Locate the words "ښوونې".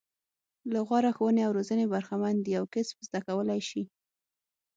1.17-1.41